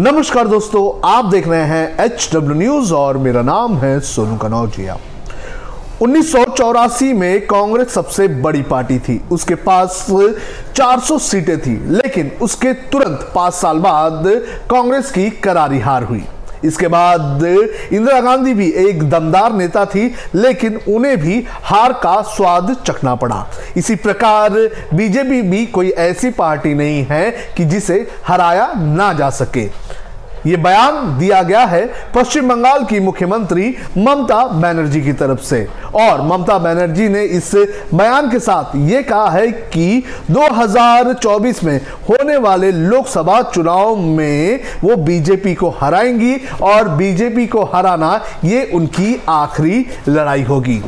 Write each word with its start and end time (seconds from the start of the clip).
नमस्कार 0.00 0.48
दोस्तों, 0.48 1.08
आप 1.08 1.24
देख 1.24 1.48
रहे 1.48 1.62
हैं 1.62 2.04
एच 2.04 2.28
डब्ल्यू 2.32 2.54
न्यूज़ 2.54 2.92
और 2.94 3.16
मेरा 3.18 3.42
नाम 3.42 3.76
है 3.78 3.98
सोनू 4.02 4.36
कनौजिया। 4.36 4.96
उन्नीस 6.02 6.32
सौ 6.32 6.44
चौरासी 6.46 7.12
में 7.12 7.46
कांग्रेस 7.46 7.92
सबसे 7.94 8.28
बड़ी 8.40 8.62
पार्टी 8.62 8.98
थी। 8.98 9.20
उसके 9.32 9.54
पास 9.60 10.06
400 10.76 11.18
सीटें 11.20 11.58
थी, 11.60 11.78
लेकिन 11.88 12.32
उसके 12.42 12.72
तुरंत 12.72 13.30
पाँच 13.34 13.54
साल 13.54 13.78
बाद 13.78 14.24
कांग्रेस 14.70 15.10
की 15.10 15.30
करारी 15.44 15.80
हार 15.80 16.04
हुई। 16.04 16.24
इसके 16.64 16.88
बाद 16.88 17.44
इंदिरा 17.44 18.20
गांधी 18.20 18.52
भी 18.54 18.68
एक 18.78 19.02
दमदार 19.10 19.52
नेता 19.52 19.84
थी, 19.84 20.06
लेकिन 20.34 20.80
उन्हें 20.88 21.16
भी 21.20 21.44
हार 21.64 21.92
का 21.92 22.20
स्वाद 22.28 22.74
चखना 22.86 23.14
पड़ा। 23.14 23.46
इसी 23.76 23.94
प्रकार 23.96 24.58
बीजेपी 24.94 25.40
भी 25.42 25.64
कोई 25.66 25.90
ऐसी 25.90 26.30
पार्टी 26.30 26.74
नहीं 26.74 27.04
है 27.04 27.30
कि 27.56 27.64
जिसे 27.64 28.06
हराया 28.26 28.72
ना 28.76 29.12
जा 29.12 29.30
सके। 29.30 29.68
ये 30.46 30.56
बयान 30.56 31.18
दिया 31.18 31.42
गया 31.42 31.64
है 31.64 31.86
पश्चिम 32.14 32.48
बंगाल 32.48 32.84
की 32.84 33.00
मुख्यमंत्री 33.00 33.74
ममता 33.98 34.44
बनर्जी 34.46 35.00
की 35.00 35.12
तरफ़ 35.12 35.40
से। 35.40 35.66
और 35.94 36.22
ममता 36.22 36.58
बनर्जी 36.58 37.08
ने 37.08 37.22
इस 37.22 37.50
बयान 37.94 38.30
के 38.30 38.38
साथ 38.38 38.76
ये 38.88 39.02
कहा 39.02 39.28
है 39.30 39.46
कि 39.74 40.02
2024 40.30 41.62
में 41.64 41.76
होने 42.08 42.36
वाले 42.36 42.72
लोकसभा 42.72 43.40
चुनाव 43.44 43.96
में 43.96 44.60
वो 44.84 44.96
बीजेपी 44.96 45.54
को 45.54 45.70
हराएँगी 45.80 46.36
और 46.62 46.88
बीजेपी 46.88 47.46
को 47.46 47.64
हराना 47.74 48.20
ये 48.44 48.64
उनकी 48.74 49.20
आखिरी 49.28 49.86
लड़ाई 50.08 50.42
होगी। 50.42 50.82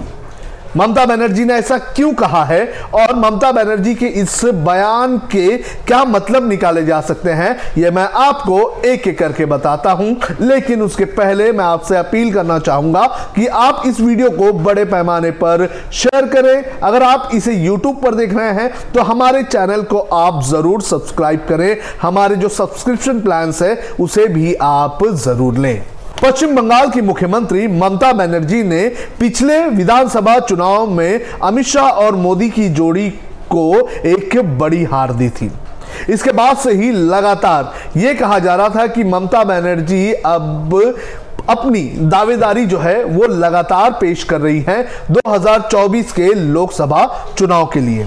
ममता 0.76 1.04
बनर्जी 1.06 1.44
ने 1.44 1.54
ऐसा 1.54 1.76
क्यों 1.78 2.12
कहा 2.14 2.42
है? 2.44 2.66
और 2.94 3.14
ममता 3.16 3.50
बनर्जी 3.52 3.94
के 3.94 4.06
इस 4.06 4.40
बयान 4.44 5.16
के 5.32 5.56
क्या 5.58 6.04
मतलब 6.04 6.48
निकाले 6.48 6.84
जा 6.84 7.00
सकते 7.00 7.30
हैं? 7.32 7.56
यह 7.78 7.90
मैं 7.90 8.08
आपको 8.18 8.60
एक 8.84 9.06
एक 9.08 9.18
करके 9.18 9.46
बताता 9.46 9.92
हूँ। 9.92 10.16
लेकिन 10.40 10.82
उसके 10.82 11.04
पहले 11.12 11.50
मैं 11.52 11.64
आपसे 11.64 11.96
अपील 11.96 12.32
करना 12.34 12.58
चाहूँगा 12.60 13.06
कि 13.36 13.46
आप 13.46 13.82
इस 13.86 14.00
वीडियो 14.00 14.30
को 14.30 14.52
बड़े 14.54 14.84
पैमाने 14.86 15.30
पर 15.42 15.68
शेयर 15.92 16.26
करें। 16.28 16.80
अगर 16.80 17.02
आप 17.02 17.28
इसे 17.34 17.54
यूट्यूब 17.54 18.00
पर 18.02 18.14
देख 18.14 18.34
रहे 18.34 18.52
हैं 18.52 18.70
तो 18.92 19.02
हमारे 19.02 19.42
चैनल 19.44 19.82
को 19.84 19.98
आप 19.98 20.42
ज़रूर 20.44 20.82
सब्सक्राइब 20.82 21.46
करें। 21.48 21.76
हमारे 22.02 22.36
जो 22.36 22.48
सब्सक्रिप्शन 22.50 23.20
प्लान 23.20 23.52
है, 23.52 23.74
उसे 24.00 24.26
भी 24.28 24.54
आप 24.62 24.98
ज़रूर 25.14 25.58
लें। 25.58 25.82
पश्चिम 26.22 26.54
बंगाल 26.56 26.88
की 26.90 27.00
मुख्यमंत्री 27.00 27.66
ममता 27.68 28.12
बनर्जी 28.12 28.62
ने 28.62 28.82
पिछले 29.20 29.58
विधानसभा 29.66 30.38
चुनाव 30.38 30.90
में 30.90 31.24
अमित 31.42 31.66
शाह 31.66 31.88
और 32.02 32.16
मोदी 32.16 32.50
की 32.50 32.68
जोड़ी 32.68 33.08
को 33.50 33.88
एक 33.88 34.36
बड़ी 34.58 34.82
हार 34.84 35.12
दी 35.12 35.28
थी। 35.30 35.50
इसके 36.10 36.32
बाद 36.32 36.56
से 36.56 36.72
ही 36.72 36.90
लगातार 36.90 37.72
यह 37.96 38.14
कहा 38.14 38.38
जा 38.38 38.54
रहा 38.54 38.68
था 38.68 38.86
कि 38.86 39.04
ममता 39.04 39.42
बनर्जी 39.44 40.12
अब 40.12 40.80
अपनी 41.50 41.82
दावेदारी 42.08 42.66
जो 42.66 42.78
है 42.78 43.02
वो 43.04 43.26
लगातार 43.28 43.90
पेश 44.00 44.24
कर 44.24 44.40
रही 44.40 44.60
है 44.60 44.82
2024 45.10 46.12
के 46.12 46.34
लोकसभा 46.34 47.06
चुनाव 47.38 47.66
के 47.66 47.80
लिए। 47.80 48.06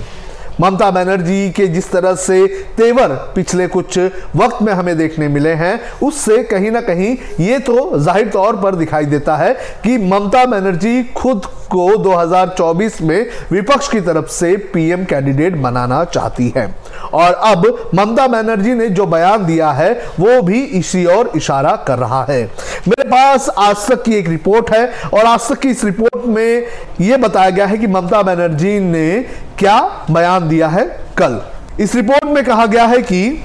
ममता 0.62 0.90
बनर्जी 0.92 1.50
के 1.52 1.68
जिस 1.68 1.92
तरह 1.92 2.16
से 2.18 2.46
तेवर 2.78 3.14
पिछले 3.36 3.68
कुछ 3.68 3.98
वक्त 4.36 4.62
में 4.62 4.72
हमें 4.74 4.98
देखने 4.98 5.28
मिले 5.28 5.54
हैं, 5.54 5.80
उससे 6.04 6.44
कहीं 6.44 6.72
ना 6.72 6.82
कहीं 6.82 7.16
ये 7.40 7.60
तो 7.60 8.00
ज़ाहिर 8.00 8.30
तौर 8.30 8.56
पर 8.56 8.76
दिखाई 8.76 9.06
देता 9.06 9.36
है 9.36 9.54
कि 9.84 9.98
ममता 10.06 10.46
बनर्जी 10.46 11.04
खुद 11.16 11.46
को 11.72 11.88
2024 12.04 13.02
में 13.02 13.26
विपक्ष 13.52 13.88
की 13.88 14.02
तरफ़ 14.02 14.28
से 14.30 14.56
पीएम 14.74 15.04
कैंडिडेट 15.06 15.56
बनाना 15.58 16.04
चाहती 16.06 16.52
है। 16.58 16.66
और 17.14 17.34
अब 17.34 17.92
ममता 17.96 18.28
बनर्जी 18.28 18.74
ने 18.74 18.88
जो 18.90 19.06
बयान 19.06 19.46
दिया 19.46 19.72
है, 19.72 19.92
वो 20.20 20.42
भी 20.42 20.62
इसी 20.80 21.06
और 21.08 21.32
इशारा 21.36 21.76
कर 21.88 22.00
रहा 22.00 22.24
है। 22.30 22.44
मेरे 22.88 23.04
पास 23.04 23.50
आज 23.50 23.88
तक 23.88 24.04
की 24.04 24.16
एक 24.16 24.30
रिपोर्ट 24.30 24.72
है, 24.72 24.86
और 25.14 25.26
आज 25.26 25.50
तक 25.50 25.60
की 25.60 25.70
इस 25.70 25.84
रिपोर्ट 25.86 26.26
में 26.28 26.68
यह 27.02 27.18
बताया 27.18 27.50
गया 27.50 27.66
है 27.66 27.78
कि 27.78 27.88
ममता 27.88 28.22
बनर्जी 28.24 28.80
ने 28.82 29.26
क्या 29.60 29.80
बयान 30.12 30.48
दिया 30.50 30.68
है 30.68 30.86
कल? 31.18 31.42
इस 31.80 31.96
रिपोर्ट 31.96 32.24
में 32.26 32.44
कहा 32.44 32.66
गया 32.66 32.86
है 32.86 33.02
कि 33.02 33.44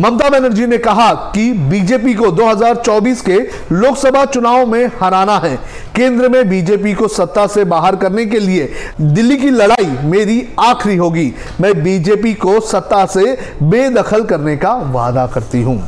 ममता 0.00 0.28
बनर्जी 0.28 0.66
ने 0.66 0.78
कहा 0.78 1.12
कि 1.34 1.52
बीजेपी 1.70 2.14
को 2.14 2.30
2024 2.30 3.20
के 3.20 3.36
लोकसभा 3.72 4.24
चुनाव 4.24 4.66
में 4.66 4.86
हराना 5.00 5.36
है। 5.38 5.56
केंद्र 5.96 6.28
में 6.28 6.48
बीजेपी 6.48 6.94
को 6.94 7.08
सत्ता 7.08 7.46
से 7.46 7.64
बाहर 7.64 7.96
करने 7.96 8.24
के 8.26 8.38
लिए 8.38 8.72
दिल्ली 9.00 9.36
की 9.36 9.50
लड़ाई 9.50 9.86
मेरी 10.04 10.48
आखिरी 10.60 10.96
होगी। 10.96 11.32
मैं 11.60 11.82
बीजेपी 11.82 12.34
को 12.34 12.60
सत्ता 12.60 13.04
से 13.06 13.36
बेदखल 13.62 14.24
करने 14.24 14.56
का 14.56 14.74
वादा 14.92 15.26
करती 15.26 15.62
हूँ। 15.62 15.82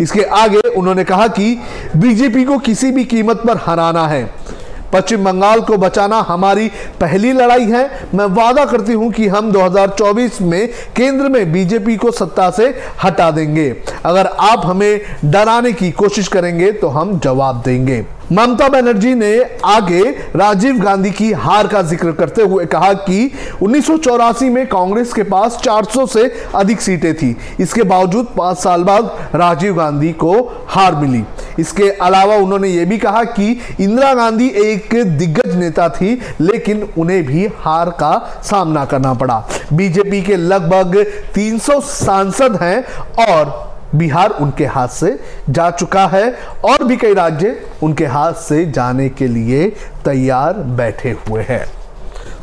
इसके 0.00 0.22
आगे 0.22 0.68
उन्होंने 0.68 1.04
कहा 1.04 1.26
कि 1.28 1.60
बीजेपी 1.96 2.44
को 2.44 2.58
किसी 2.58 2.90
भी 2.90 3.04
कीमत 3.04 3.42
पर 3.46 3.56
हराना 3.66 4.06
है। 4.06 4.43
पश्चिम 4.92 5.24
बंगाल 5.24 5.60
को 5.60 5.76
बचाना 5.78 6.18
हमारी 6.28 6.68
पहली 7.00 7.32
लड़ाई 7.32 7.64
है। 7.66 8.08
मैं 8.14 8.26
वादा 8.34 8.64
करती 8.64 8.92
हूँ 8.92 9.10
कि 9.12 9.26
हम 9.28 9.52
2024 9.52 10.40
में 10.42 10.66
केंद्र 10.96 11.28
में 11.28 11.52
बीजेपी 11.52 11.96
को 11.96 12.10
सत्ता 12.12 12.50
से 12.50 12.74
हटा 13.04 13.30
देंगे। 13.30 13.70
अगर 14.04 14.26
आप 14.26 14.66
हमें 14.66 15.00
डराने 15.24 15.72
की 15.72 15.90
कोशिश 15.92 16.28
करेंगे 16.28 16.72
तो 16.72 16.88
हम 16.88 17.18
जवाब 17.18 17.62
देंगे। 17.64 18.04
ममता 18.32 18.68
बनर्जी 18.68 19.14
ने 19.14 19.34
आगे 19.64 20.02
राजीव 20.36 20.78
गांधी 20.80 21.10
की 21.10 21.30
हार 21.32 21.66
का 21.66 21.82
ज़िक्र 21.82 22.12
करते 22.12 22.42
हुए 22.42 22.64
कहा 22.66 22.92
कि 22.92 23.30
उन्नीस 23.62 23.86
सौ 23.86 23.96
चौरासी 23.96 24.48
में 24.48 24.66
कांग्रेस 24.66 25.12
के 25.12 25.22
पास 25.24 25.58
400 25.64 26.06
से 26.06 26.22
अधिक 26.54 26.80
सीटें 26.80 27.14
थी। 27.14 27.36
इसके 27.60 27.82
बावजूद 27.82 28.28
पाँच 28.36 28.58
साल 28.58 28.84
बाद 28.84 29.16
राजीव 29.34 29.74
गांधी 29.74 30.12
को 30.14 30.32
हार 30.68 30.94
मिली। 30.94 31.22
इसके 31.58 31.90
अलावा 31.90 32.36
उन्होंने 32.36 32.68
ये 32.68 32.84
भी 32.84 32.98
कहा 32.98 33.24
कि 33.24 33.50
इंदिरा 33.80 34.12
गांधी 34.14 34.48
एक 34.64 34.94
दिग्गज 35.18 35.54
नेता 35.56 35.88
थी, 35.88 36.14
लेकिन 36.40 36.88
उन्हें 36.98 37.22
भी 37.26 37.46
हार 37.56 37.90
का 37.90 38.40
सामना 38.44 38.84
करना 38.84 39.14
पड़ा। 39.14 39.42
बीजेपी 39.72 40.22
के 40.22 40.36
लगभग 40.36 40.96
300 41.34 41.80
सांसद 41.82 42.58
हैं 42.62 42.84
और 43.26 43.72
बिहार 43.94 44.30
उनके 44.40 44.66
हाथ 44.66 44.88
से 44.88 45.18
जा 45.50 45.70
चुका 45.70 46.06
है 46.06 46.30
और 46.64 46.84
भी 46.84 46.96
कई 46.96 47.14
राज्य 47.14 47.56
उनके 47.82 48.06
हाथ 48.06 48.32
से 48.40 48.64
जाने 48.66 49.08
के 49.08 49.26
लिए 49.28 49.68
तैयार 50.04 50.58
बैठे 50.78 51.16
हुए 51.28 51.42
हैं। 51.42 51.64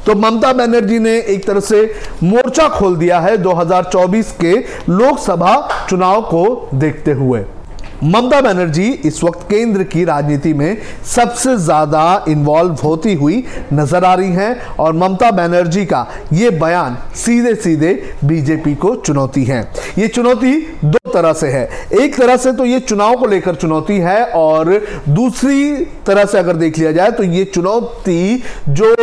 तो 0.05 0.16
ममता 0.16 0.51
बनर्जी 0.53 0.99
ने 0.99 1.17
एक 1.19 1.45
तरह 1.47 1.59
से 1.59 1.83
मोर्चा 2.23 2.67
खोल 2.69 2.95
दिया 2.95 3.19
है 3.19 3.35
2024 3.38 4.31
के 4.41 4.53
लोकसभा 4.89 5.85
चुनाव 5.89 6.22
को 6.22 6.69
देखते 6.73 7.11
हुए। 7.11 7.43
ममता 8.03 8.39
बनर्जी 8.41 8.88
इस 9.06 9.23
वक्त 9.23 9.41
केंद्र 9.50 9.84
की 9.84 10.03
राजनीति 10.03 10.53
में 10.53 10.78
सबसे 11.06 11.56
ज़्यादा 11.57 12.03
इन्वॉल्व 12.28 12.73
होती 12.84 13.13
हुई 13.13 13.44
नज़र 13.73 14.03
आ 14.03 14.13
रही 14.13 14.31
हैं 14.31 14.75
और 14.75 14.94
ममता 14.94 15.29
बनर्जी 15.31 15.85
का 15.85 16.06
ये 16.34 16.50
बयान 16.59 16.97
सीधे 17.16 17.53
सीधे 17.56 17.94
बीजेपी 18.25 18.73
को 18.75 18.95
चुनौती 18.95 19.44
है। 19.44 19.61
ये 19.97 20.07
चुनौती 20.07 20.57
दो 20.85 21.11
तरह 21.11 21.34
से 21.34 21.47
है। 21.47 21.67
एक 22.01 22.16
तरह 22.17 22.38
से 22.38 22.51
तो 22.53 22.66
ये 22.66 22.79
चुनाव 22.81 23.16
को 23.16 23.25
लेकर 23.25 23.56
चुनौती 23.56 23.97
है 24.00 24.23
और 24.35 24.73
दूसरी 25.09 25.73
तरह 26.07 26.25
से 26.25 26.38
अगर 26.38 26.56
देख 26.56 26.78
लिया 26.78 26.91
जाए 26.91 27.11
तो 27.11 27.23
ये 27.23 27.44
चुनौती 27.45 28.44
जो 28.69 28.95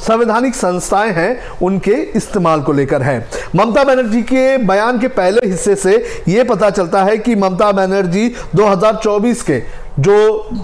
संवैधानिक 0.00 0.54
संस्थाएँ 0.54 1.12
हैं, 1.12 1.36
उनके 1.62 1.94
इस्तेमाल 2.16 2.60
को 2.60 2.72
लेकर 2.72 3.02
है। 3.02 3.18
ममता 3.56 3.84
बनर्जी 3.84 4.22
के 4.22 4.56
बयान 4.58 4.98
के 4.98 5.08
पहले 5.10 5.46
हिस्से 5.46 5.74
से 5.76 6.22
यह 6.28 6.44
पता 6.44 6.70
चलता 6.70 7.02
है 7.04 7.16
कि 7.18 7.34
ममता 7.34 7.70
बनर्जी 7.72 8.28
2024 8.56 9.42
के 9.42 9.62
जो 10.00 10.14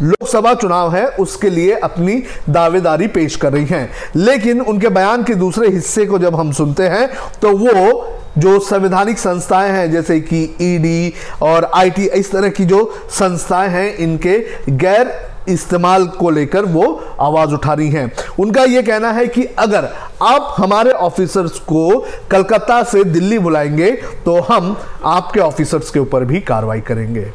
लोकसभा 0.03 0.53
चुनाव 0.55 0.95
है, 0.95 1.07
उसके 1.09 1.51
लिए 1.51 1.75
अपनी 1.75 2.23
दावेदारी 2.49 3.07
पेश 3.07 3.37
कर 3.37 3.53
रही 3.53 3.65
हैं। 3.65 3.91
लेकिन 4.17 4.61
उनके 4.61 4.89
बयान 4.89 5.23
के 5.25 5.35
दूसरे 5.35 5.69
हिस्से 5.69 6.07
को 6.07 6.19
जब 6.19 6.37
हम 6.37 6.53
सुनते 6.53 6.89
हैं 6.89 7.09
तो 7.43 7.57
वो 7.57 8.17
जो 8.39 8.59
संवैधानिक 8.61 9.19
संस्थाएँ 9.19 9.71
हैं, 9.71 9.91
जैसे 9.93 10.21
कि 10.21 10.43
ईडी 10.62 11.12
और 11.43 11.71
आईटी, 11.75 12.05
इस 12.05 12.31
तरह 12.33 12.49
की 12.49 12.65
जो 12.65 12.95
संस्थाएँ 13.11 13.69
हैं, 13.69 13.97
इनके 13.97 14.38
गैर 14.69 15.12
इस्तेमाल 15.52 16.06
को 16.08 16.31
लेकर 16.31 16.64
वो 16.64 16.85
आवाज़ 17.20 17.55
उठा 17.55 17.73
रही 17.73 17.91
हैं। 17.91 18.11
उनका 18.38 18.64
यह 18.64 18.82
कहना 18.82 19.11
है 19.11 19.26
कि 19.26 19.44
अगर 19.58 19.88
आप 20.23 20.55
हमारे 20.58 20.91
ऑफिसर्स 20.91 21.58
को 21.69 22.06
कलकत्ता 22.31 22.82
से 22.82 23.05
दिल्ली 23.05 23.38
बुलाएँगे 23.38 23.91
तो 24.25 24.38
हम 24.41 24.76
आपके 25.05 25.41
ऑफिसर्स 25.41 25.91
के 25.91 26.00
ऊपर 26.00 26.25
भी 26.25 26.41
कार्रवाई 26.41 26.81
करेंगे। 26.81 27.31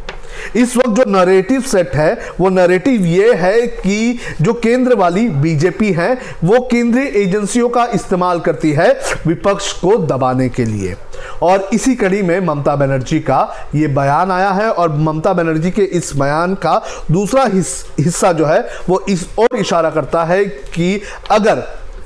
इस 0.56 0.76
वक्त 0.78 0.90
जो 0.90 1.04
नरेटिव 1.08 1.62
सेट 1.62 1.96
है, 1.96 2.14
वो 2.40 2.50
नरेटिव 2.50 3.06
ये 3.06 3.34
है 3.34 3.62
कि 3.62 4.20
जो 4.42 4.54
केंद्र 4.54 4.96
वाली 4.96 5.28
बीजेपी 5.30 5.92
है, 5.92 6.14
वो 6.44 6.60
केंद्रीय 6.72 7.08
एजेंसियों 7.16 7.70
का 7.70 7.86
इस्तेमाल 7.86 8.40
करती 8.40 8.72
है 8.72 8.92
विपक्ष 9.28 9.72
को 9.74 9.98
दबाने 9.98 10.50
के 10.50 10.66
लिए। 10.66 10.96
और 11.44 11.70
इसी 11.74 11.96
कड़ी 11.96 12.22
में 12.22 12.40
ममता 12.40 12.76
बनर्जी 12.76 13.20
का 13.20 13.40
ये 13.76 13.88
बयान 13.90 14.32
आया 14.32 14.50
है 14.52 14.70
और 14.72 14.92
ममता 14.98 15.34
बनर्जी 15.34 15.72
के 15.72 15.84
इस 15.94 16.12
बयान 16.16 16.56
का 16.58 16.82
दूसरा 17.12 17.46
हिस्सा 17.46 18.32
जो 18.32 18.46
है, 18.46 18.68
वो 18.90 19.04
इस 19.10 19.28
और 19.40 19.58
इशारा 19.58 19.90
करता 19.90 20.24
है 20.24 20.44
कि 20.46 21.02
अगर 21.32 21.64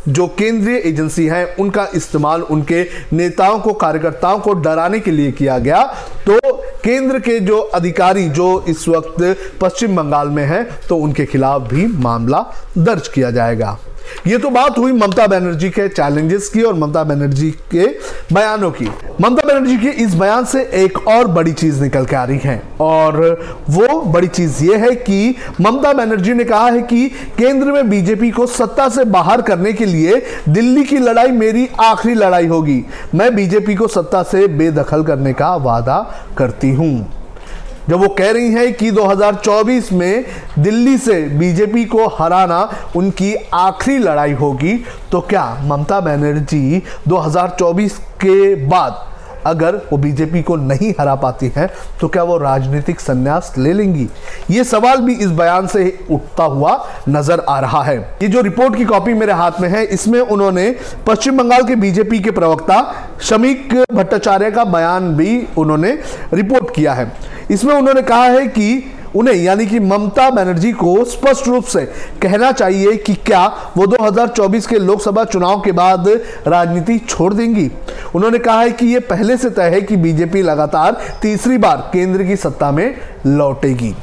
जो 0.09 0.25
केंद्रीय 0.29 0.77
एजेंसी 0.79 1.25
है, 1.27 1.45
उनका 1.59 1.87
इस्तेमाल 1.95 2.41
उनके 2.43 2.83
नेताओं 3.13 3.59
को, 3.59 3.73
कार्यकर्ताओं 3.73 4.39
को 4.39 4.53
डराने 4.55 4.99
के 4.99 5.11
लिए 5.11 5.31
किया 5.31 5.57
गया 5.59 5.83
तो 6.25 6.39
केंद्र 6.83 7.19
के 7.19 7.39
जो 7.39 7.59
अधिकारी 7.59 8.27
जो 8.29 8.47
इस 8.69 8.87
वक्त 8.87 9.57
पश्चिम 9.61 9.95
बंगाल 9.95 10.27
में 10.29 10.43
हैं 10.45 10.65
तो 10.87 10.97
उनके 10.97 11.25
खिलाफ 11.25 11.69
भी 11.69 11.85
मामला 11.99 12.45
दर्ज 12.77 13.07
किया 13.07 13.31
जाएगा। 13.31 13.77
ये 14.27 14.37
तो 14.37 14.49
बात 14.49 14.77
हुई 14.77 14.91
ममता 14.91 15.27
बनर्जी 15.27 15.69
के 15.69 15.87
चैलेंजेस 15.89 16.49
की 16.49 16.61
और 16.61 16.73
ममता 16.73 17.03
बनर्जी 17.03 17.49
के 17.71 17.85
बयानों 18.33 18.71
की। 18.71 18.85
ममता 19.21 19.47
बनर्जी 19.47 19.77
के 19.77 19.89
इस 20.03 20.13
बयान 20.15 20.45
से 20.45 20.61
एक 20.75 21.07
और 21.07 21.27
बड़ी 21.27 21.53
चीज़ 21.53 21.81
निकल 21.83 22.05
के 22.05 22.15
आ 22.15 22.23
रही 22.23 22.39
है 22.39 22.61
और 22.81 23.19
वो 23.69 23.99
बड़ी 24.01 24.27
चीज़ 24.27 24.63
ये 24.63 24.77
है 24.77 24.95
कि 24.95 25.35
ममता 25.61 25.93
बनर्जी 25.93 26.33
ने 26.33 26.43
कहा 26.43 26.67
है 26.67 26.81
कि 26.81 27.07
केंद्र 27.37 27.71
में 27.71 27.89
बीजेपी 27.89 28.31
को 28.31 28.45
सत्ता 28.47 28.89
से 28.89 29.03
बाहर 29.09 29.41
करने 29.41 29.73
के 29.73 29.85
लिए 29.85 30.21
दिल्ली 30.49 30.83
की 30.83 30.97
लड़ाई 30.97 31.31
मेरी 31.33 31.67
आखिरी 31.79 32.13
लड़ाई 32.13 32.47
होगी। 32.47 32.83
मैं 33.15 33.35
बीजेपी 33.35 33.75
को 33.75 33.87
सत्ता 33.87 34.23
से 34.23 34.47
बेदखल 34.47 35.03
करने 35.03 35.33
का 35.33 35.55
वादा 35.55 36.01
करती 36.37 36.69
हूँ। 36.71 37.18
जब 37.89 37.99
वो 37.99 38.07
कह 38.09 38.31
रही 38.31 38.51
हैं 38.53 38.73
कि 38.73 38.91
2024 38.91 39.91
में 39.91 40.25
दिल्ली 40.59 40.97
से 40.97 41.21
बीजेपी 41.39 41.85
को 41.85 42.05
हराना 42.17 42.61
उनकी 42.95 43.33
आखिरी 43.53 43.97
लड़ाई 43.97 44.33
होगी 44.35 44.75
तो 45.11 45.21
क्या 45.21 45.45
ममता 45.63 45.99
बनर्जी 45.99 46.81
2024 47.07 47.97
के 48.23 48.55
बाद 48.67 49.07
अगर 49.47 49.75
वो 49.91 49.97
बीजेपी 49.97 50.41
को 50.43 50.55
नहीं 50.55 50.93
हरा 50.99 51.15
पाती 51.15 51.51
हैं 51.55 51.69
तो 52.01 52.07
क्या 52.07 52.23
वो 52.23 52.37
राजनीतिक 52.37 52.99
संन्यास 52.99 53.53
ले 53.57 53.73
लेंगी? 53.73 54.07
ये 54.51 54.63
सवाल 54.63 55.01
भी 55.01 55.13
इस 55.15 55.29
बयान 55.31 55.67
से 55.67 55.83
उठता 56.11 56.43
हुआ 56.45 56.73
नज़र 57.09 57.39
आ 57.39 57.59
रहा 57.59 57.83
है। 57.83 57.97
ये 58.21 58.27
जो 58.27 58.41
रिपोर्ट 58.41 58.75
की 58.75 58.85
कॉपी 58.85 59.13
मेरे 59.13 59.33
हाथ 59.33 59.61
में 59.61 59.69
है, 59.69 59.83
इसमें 59.85 60.19
उन्होंने 60.19 60.69
पश्चिम 61.07 61.37
बंगाल 61.37 61.63
के 61.63 61.75
बीजेपी 61.77 62.19
के 62.19 62.31
प्रवक्ता 62.31 62.81
शमीक 63.21 63.73
भट्टाचार्य 63.93 64.51
का 64.51 64.63
बयान 64.67 65.13
भी 65.15 65.41
उन्होंने 65.57 65.97
रिपोर्ट 66.33 66.75
किया 66.75 66.93
है। 66.93 67.11
इसमें 67.51 67.73
उन्होंने 67.75 68.01
कहा 68.01 68.25
है 68.25 68.47
कि 68.47 68.91
उन्हें, 69.15 69.35
यानी 69.35 69.65
कि 69.65 69.79
ममता 69.79 70.29
बनर्जी 70.29 70.71
को 70.71 71.03
स्पष्ट 71.05 71.47
रूप 71.47 71.63
से 71.63 71.81
कहना 72.21 72.51
चाहिए 72.51 72.95
कि 72.97 73.13
क्या 73.15 73.45
वो 73.77 73.85
2024 73.87 74.67
के 74.67 74.79
लोकसभा 74.79 75.23
चुनाव 75.23 75.61
के 75.61 75.71
बाद 75.71 76.07
राजनीति 76.47 76.97
छोड़ 76.99 77.33
देंगी। 77.33 77.69
उन्होंने 78.15 78.39
कहा 78.39 78.59
है 78.61 78.71
कि 78.71 78.85
ये 78.85 78.99
पहले 78.99 79.37
से 79.37 79.49
तय 79.49 79.69
है 79.69 79.81
कि 79.81 79.97
बीजेपी 79.97 80.41
लगातार 80.41 81.01
तीसरी 81.21 81.57
बार 81.57 81.89
केंद्र 81.93 82.23
की 82.23 82.35
सत्ता 82.35 82.71
में 82.71 82.95
लौटेगी। 83.25 83.93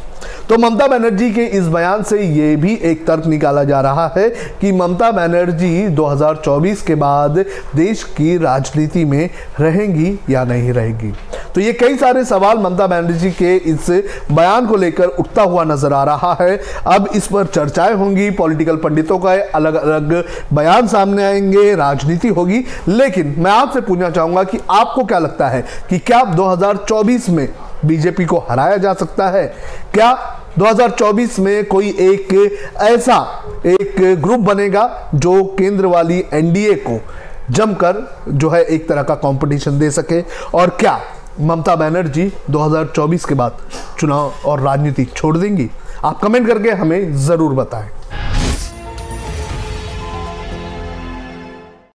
तो 0.49 0.57
ममता 0.59 0.87
बनर्जी 0.87 1.31
के 1.31 1.45
इस 1.57 1.67
बयान 1.67 2.03
से 2.03 2.23
ये 2.25 2.55
भी 2.57 2.75
एक 2.83 3.07
तर्क 3.07 3.27
निकाला 3.27 3.65
जा 3.65 3.81
रहा 3.81 4.13
है 4.17 4.29
कि 4.61 4.73
ममता 4.73 5.11
बनर्जी 5.11 5.89
2024 5.89 6.83
के 6.83 6.95
बाद 6.95 7.45
देश 7.77 8.03
की 8.17 8.37
राजनीति 8.39 9.05
में 9.05 9.29
रहेंगी 9.61 10.19
या 10.31 10.45
नहीं 10.45 10.73
रहेंगी। 10.73 11.13
तो 11.57 11.61
ये 11.61 11.73
कई 11.73 11.97
सारे 11.97 12.25
सवाल 12.25 12.59
ममता 12.59 12.87
बनर्जी 12.87 13.31
के 13.31 13.55
इस 13.57 13.89
बयान 14.33 14.67
को 14.67 14.77
लेकर 14.77 15.05
उठता 15.05 15.43
हुआ 15.43 15.63
नज़र 15.65 15.93
आ 15.93 16.03
रहा 16.05 16.37
है। 16.41 16.57
अब 16.87 17.09
इस 17.17 17.27
पर 17.27 17.47
चर्चाएँ 17.47 17.95
होंगी, 17.95 18.29
पॉलिटिकल 18.31 18.77
पंडितों 18.77 19.19
का 19.19 19.33
अलग 19.55 19.75
अलग 19.75 20.13
बयान 20.53 20.87
सामने 20.87 21.25
आएँगे, 21.25 21.75
राजनीति 21.75 22.29
होगी। 22.29 22.63
लेकिन 22.89 23.35
मैं 23.39 23.51
आपसे 23.51 23.81
पूछना 23.81 24.11
चाहूँगा 24.11 24.45
कि 24.45 24.59
आपको 24.71 25.05
क्या 25.05 25.19
लगता 25.19 25.49
है 25.49 25.65
कि 25.91 25.99
क्या 25.99 26.23
2024 26.35 27.29
में 27.29 27.49
बीजेपी 27.85 28.25
को 28.25 28.45
हराया 28.51 28.77
जा 28.77 28.95
सकता 28.95 29.29
है? 29.31 29.47
क्या 29.95 30.13
2024 30.59 31.39
में 31.39 31.65
कोई 31.65 31.97
एक 32.01 32.77
ऐसा 32.83 33.21
एक 33.67 34.21
ग्रुप 34.23 34.41
बनेगा 34.43 35.11
जो 35.15 35.43
केंद्र 35.59 35.87
वाली 35.87 36.25
एनडीए 36.35 36.75
को 36.87 37.01
जमकर 37.51 38.07
जो 38.29 38.49
है 38.51 38.65
एक 38.65 38.89
तरह 38.89 39.03
का 39.03 39.15
कंपटीशन 39.17 39.79
दे 39.79 39.91
सके? 39.91 40.25
और 40.55 40.77
क्या 40.81 41.01
ममता 41.41 41.75
बनर्जी 41.77 42.31
2024 42.51 43.25
के 43.25 43.35
बाद 43.35 43.59
चुनाव 43.99 44.33
और 44.47 44.61
राजनीति 44.61 45.05
छोड़ 45.05 45.37
देंगी। 45.37 45.69
आप 46.05 46.21
कमेंट 46.21 46.47
करके 46.47 46.71
हमें 46.73 47.15
ज़रूर 47.17 47.55
बताएँ। 47.55 47.91